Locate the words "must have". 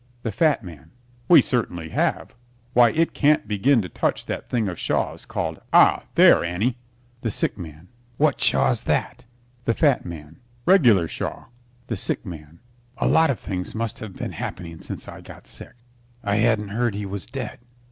13.75-14.15